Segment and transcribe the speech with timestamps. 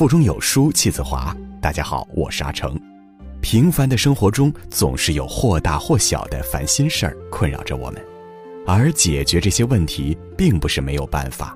[0.00, 1.36] 腹中有书气自华。
[1.60, 2.74] 大家好，我是阿成。
[3.42, 8.02] 平凡的生活中，总是有或大或小的烦心事儿困扰着我们，
[8.66, 11.54] 而解决这些问题，并不是没有办法。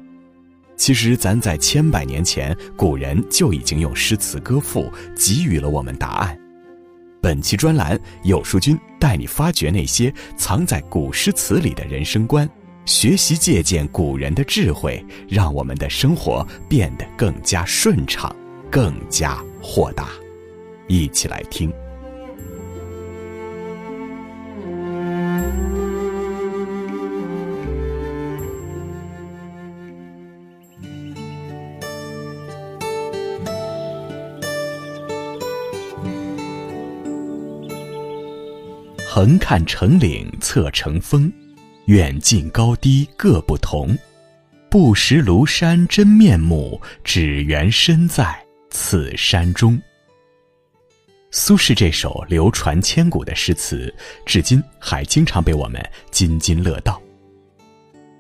[0.77, 6.39] 其实，咱在千百年前，古人就已经用诗词歌赋给予了我们答案。
[7.23, 12.47] 本期专栏，有书君带你发掘那些藏在古诗词里的人生观。
[12.85, 18.31] 学习借鉴古人的智慧，让我们的生活变得更加顺畅，
[18.75, 20.09] 更加豁达。
[20.89, 21.73] 一起来听。
[39.09, 41.33] 横看成岭侧成峰。
[41.85, 43.97] 远近高低各不同，
[44.69, 48.44] 不识庐山真面目，只缘身在
[48.77, 49.81] 此山中。
[51.31, 53.95] 苏轼这首流传千古的诗词，
[54.27, 55.81] 至今还经常被我们
[56.11, 57.01] 津津乐道。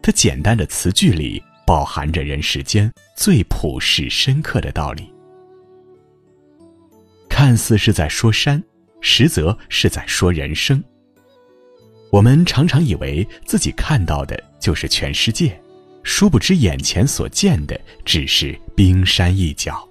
[0.01, 5.13] 它简单的词句里，饱含着人世间最朴实深刻的道理。
[7.29, 8.63] 看似是在说山，
[9.01, 10.83] 实则是在说人生。
[12.13, 15.61] 我们常常以为自己看到的就是全世界，
[16.05, 19.87] 殊不知眼前所见的只是冰山一角。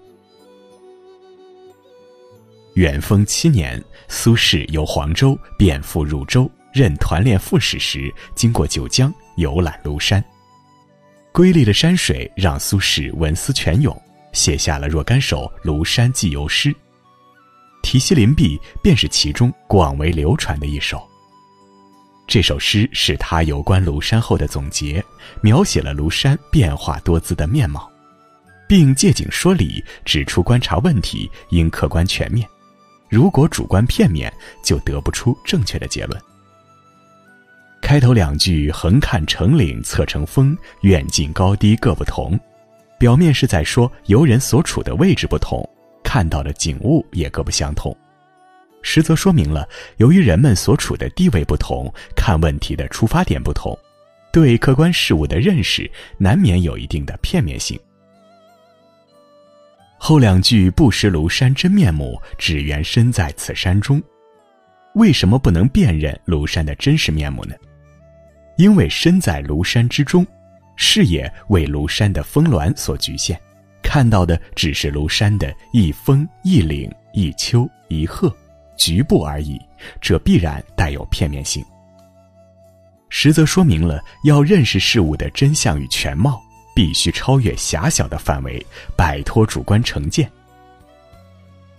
[2.76, 10.24] 元丰七年，苏轼由黄州贬赴汝州任团练副使时，经过九江，游览庐山。
[11.32, 13.96] 瑰丽的山水让苏轼文思泉涌，
[14.32, 16.76] 写下了若干首庐山寄游诗。
[17.84, 21.00] 题西林壁便是其中广为流传的一首。
[22.26, 25.04] 这首诗是他游观庐山后的总结，
[25.42, 27.88] 描写了庐山变化多姿的面貌，
[28.68, 32.48] 并借景说理，指出观察问题应客观全面。
[33.14, 36.20] 如果主观片面，就得不出正确的结论。
[37.80, 42.40] 开头两句“横看成岭侧成峰，远近高低各不同”，
[42.98, 45.64] 表面是在说游人所处的位置不同，
[46.04, 47.96] 看到的景物也各不相同。
[48.82, 53.78] 实则说明了，由于人们所处的地位不同，看问题的出发点不同，
[54.32, 55.88] 对客观事物的认识
[56.18, 57.80] 难免有一定的片面性。
[60.06, 64.04] 后两句“不识庐山真面目，只缘身在此山中”，
[64.96, 67.56] 为什么不能辨认庐山的真实面目呢？
[68.58, 70.28] 因为身在庐山之中，
[70.76, 73.40] 视野为庐山的峰峦所局限，
[73.82, 78.30] 看到的只是庐山的一峰一岭一丘一壑。
[78.76, 79.58] 局部而已，
[80.02, 81.64] 这必然带有片面性。
[83.08, 86.43] 实则说明了，要认识事物的真相与全貌，
[86.74, 90.30] 必须超越狭小的范围，摆脱主观成见。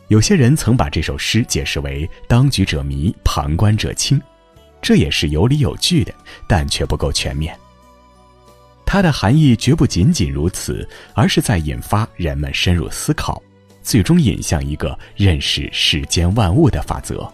[0.09, 4.21] 有些人曾把这首诗解释为“当局者迷，旁观者清”，
[4.82, 6.15] 这也是有理有据的，
[6.47, 7.59] 但却不够全面。
[8.84, 13.43] 它的含义绝不仅仅如此，而是在引发人们深入思考。
[13.82, 17.31] 最终引向一个认识世间万物的法则。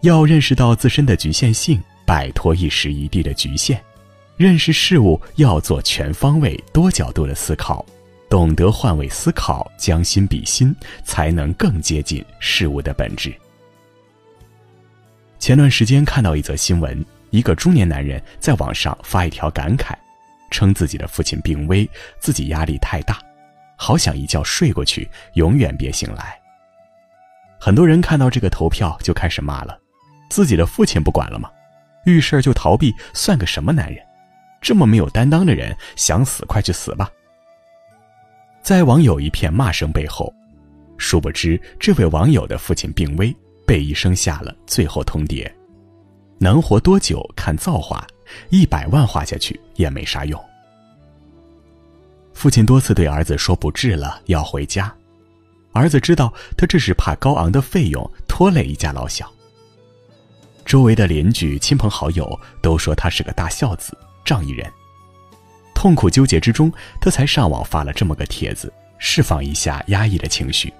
[0.00, 3.78] 要认识到自身的局限性，摆脱一时一地的局限，
[4.36, 7.84] 认识事物要做全方位、多角度的思考，
[8.28, 10.74] 懂得换位思考，将心比心，
[11.04, 13.34] 才能更接近事物的本质。
[15.38, 19.94] 前段时间看到一则新闻，一个中年男人在网上发一条感慨，
[20.50, 21.88] 称自己的父亲病危，
[22.20, 23.18] 自己压力太大。
[23.74, 26.38] 好想一觉睡过去，永远别醒来。
[27.58, 29.78] 很多人看到这个投票就开始骂了
[30.28, 31.50] ：“自己的父亲不管了吗？
[32.04, 34.04] 遇事就逃避，算个什么男人？
[34.60, 37.10] 这么没有担当的人，想死快去死吧！”
[38.62, 40.32] 在网友一片骂声背后，
[40.98, 43.34] 殊不知这位网友的父亲病危，
[43.64, 45.48] 被医生下了最后通牒：
[46.38, 48.06] 能活多久看造化，
[48.50, 50.42] 一百万花下去也没啥用。
[52.34, 54.92] 父亲多次对儿子说不治了，要回家。
[55.72, 59.30] 儿子知道他这是怕高昂的费用拖累一家老小。
[60.64, 64.70] 周围的邻居、亲朋好友都说他是个大孝子、仗义人。
[65.74, 66.70] 痛苦纠结之中，
[67.00, 70.72] 他才上网发了这么个帖子，释放一下压抑的情绪。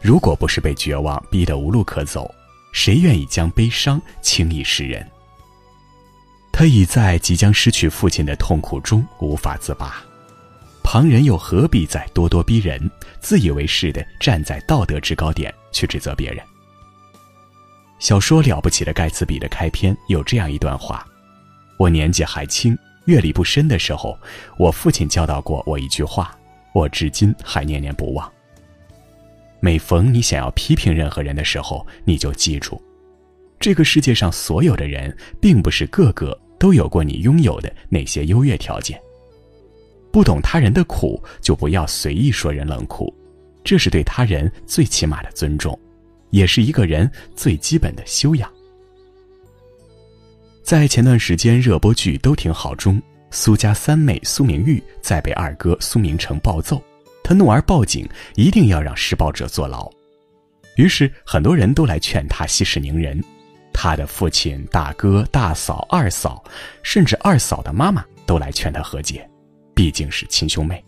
[0.00, 2.30] 如果不是被绝望逼得无路可走，
[2.72, 5.06] 谁愿意将悲伤轻易示人？
[6.52, 10.02] 他已在即将失去父亲的痛苦中无法自拔。
[10.82, 12.90] 旁人又何必再咄咄逼人、
[13.20, 16.42] 自以为是的站在道德制高点去指责别人？
[17.98, 21.06] 小说《了不起的盖茨比》的开篇有这样一段话：
[21.78, 22.76] 我年纪还轻、
[23.06, 24.18] 阅历不深的时候，
[24.58, 26.36] 我父亲教导过我一句话，
[26.74, 28.30] 我至今还念念不忘。
[29.60, 32.80] 每逢你想要批评任何人的时候，你就记住，
[33.58, 39.00] 这个世界上所有的人，并不是个个都有过你拥有的那些优越条件。
[40.10, 43.12] 不懂他人的苦，就不要随意说人冷酷，
[43.62, 45.78] 这是对他人最起码的尊重，
[46.30, 48.50] 也是一个人最基本的修养。
[50.68, 53.00] 在前段时间热播剧《都挺好》中，
[53.30, 56.78] 苏家三妹苏明玉在被二哥苏明成暴揍。
[57.24, 59.90] 他怒而报警，一定要让施暴者坐牢。
[60.76, 63.18] 于是很多人都来劝他息事宁人。
[63.72, 66.44] 他的父亲、大哥、大嫂、二嫂，
[66.82, 69.26] 甚至二嫂的妈妈都来劝他和解，
[69.74, 70.84] 毕竟是亲兄妹。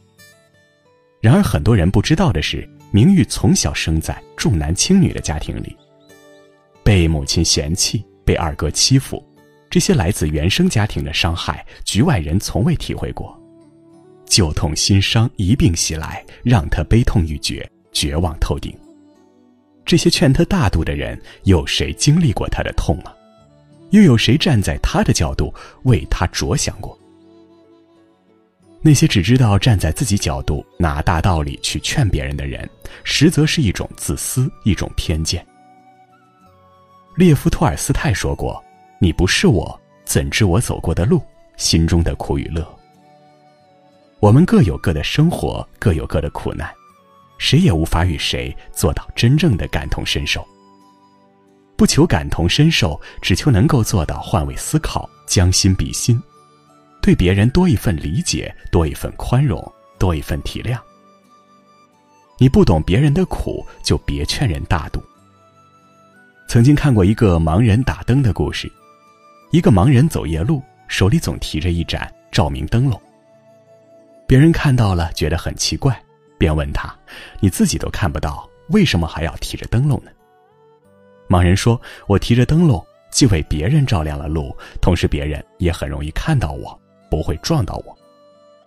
[1.22, 5.74] 然而很多人不知道的是，明玉从小生在重男轻女的家庭里，
[6.84, 9.26] 被母亲嫌弃，被二哥欺负，
[9.70, 13.40] 这些来自原生家庭的伤害，局外人从未体会过。
[14.26, 18.76] 旧痛新伤一并袭来，让他悲痛欲绝，绝望透顶。
[19.84, 23.12] 这些劝他大度的人，有谁经历过他的痛吗？
[23.90, 25.52] 又有谁站在他的角度
[25.84, 26.96] 为他着想过？
[28.82, 32.68] 那些只知道站在自己角度拿大道理去劝别人的人，
[33.04, 35.44] 实则是一种自私，一种偏见。
[37.16, 38.62] 列夫·托尔斯泰说过
[39.02, 41.22] ：“你不是我，怎知我走过的路，
[41.56, 42.62] 心中的苦与乐？”
[44.20, 46.70] 我们各有各的生活，各有各的苦难，
[47.38, 50.46] 谁也无法与谁做到真正的感同身受。
[51.76, 56.22] 不求感同身受，只求能够做到换位思考，将心比心，
[57.00, 59.58] 对别人多一份理解，多一份宽容，
[59.98, 60.78] 多一份体谅。
[62.36, 65.02] 你不懂别人的苦，就别劝人大度。
[66.46, 68.70] 曾经看过一个盲人打灯的故事，
[69.50, 73.00] 一个盲人走夜路，手里总提着一盏照明灯笼。
[74.26, 76.00] 别人看到了，觉得很奇怪，
[76.38, 76.96] 便问他
[77.40, 80.10] ：“你自己都看不到，为什么还要提着灯笼呢？”
[81.28, 86.80] 盲人说：“我提着灯笼，既为别人照亮了路，同时别人也很容易看到我，
[87.10, 87.98] 不会撞到我，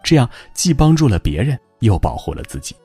[0.03, 2.75] 这样既帮助了别人，又保护了自己。”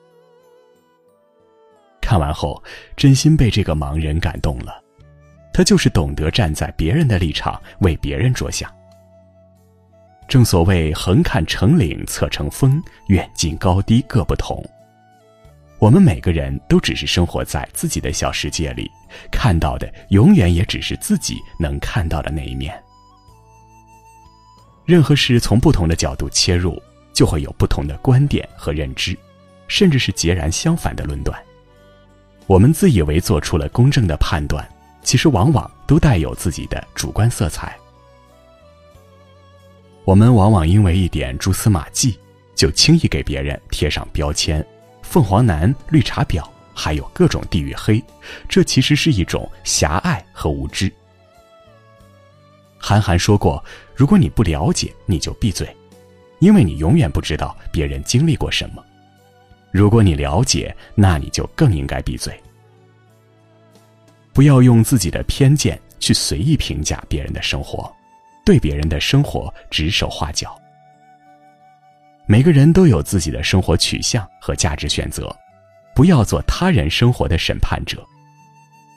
[1.99, 2.63] 看完后，
[2.95, 4.81] 真心被这个盲人感动了，
[5.59, 8.73] 他就是懂得站在别人的立场，为别人着想。
[10.25, 14.63] 正所谓横看成岭侧成峰，远近高低各不同。
[15.77, 18.89] 我们每个人都只是生活在自己的小世界里，
[19.29, 22.73] 看到的永远也只是自己能看到的那一面。
[24.85, 26.81] 任何事从不同的角度切入，
[27.11, 29.13] 就会有不同的观点和认知，
[29.67, 31.37] 甚至是截然相反的论断。
[32.47, 34.65] 我们自以为做出了公正的判断，
[35.03, 37.77] 其实往往都带有自己的主观色彩。
[40.05, 42.17] 我们往往因为一点蛛丝马迹，
[42.55, 44.65] 就轻易给别人贴上标签，
[45.03, 46.43] 凤凰男、绿茶婊，
[46.73, 48.03] 还有各种地域黑，
[48.47, 50.91] 这其实是一种狭隘和无知。
[52.79, 53.63] 韩寒说过
[53.93, 55.75] ：“如果你不了解，你就闭嘴，
[56.39, 58.81] 因为你永远不知道别人经历过什么；
[59.71, 62.41] 如果你了解，那你就更应该闭嘴。
[64.33, 67.91] 不要用自己的偏见去随意评价别人的生活。”
[68.45, 70.59] 对别人的生活指手画脚。
[72.25, 75.35] 每个人都有自己的生活取向和价值选择，
[75.93, 78.03] 不要做他人生活的审判者，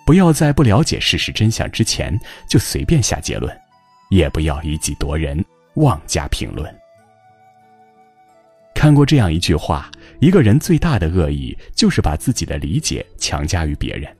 [0.07, 3.55] 不要在不了解事实真相之前就随便下结论，
[4.09, 6.75] 也不要以己夺人，妄加评论。
[8.75, 14.11] 看过这样一句话：一个人最大的恶意，就是把自己的理解强加于别人，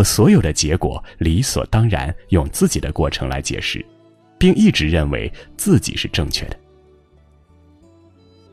[0.00, 3.84] 把所有的结果理所当然用自己的过程来解释。
[4.38, 6.56] 并一直认为自己是正确的。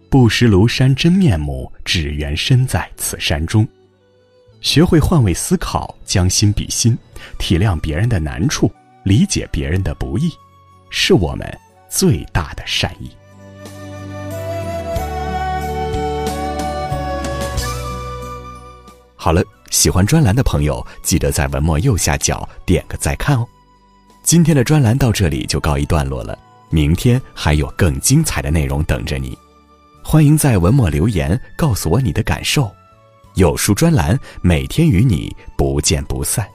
[0.10, 3.66] 不识庐山真面目，只缘身在此山中。
[4.60, 6.98] 学会换位思考，将心比心，
[7.40, 8.70] 体谅别人的难处，
[9.06, 10.30] 理解别人的不易，
[10.90, 13.10] 是我们最大的善意。
[19.28, 23.46] 好了，喜欢专栏的朋友，记得在文末右下角点个再看哦。
[24.24, 29.38] 今天的专栏到这里就告一段落了，明天还有更精彩的内容等着你，
[30.02, 32.72] 欢迎在文末留言告诉我你的感受，
[33.34, 36.48] 有书专栏每天与你不见不散。